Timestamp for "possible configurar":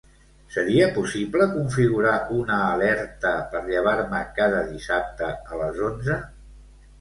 0.93-2.13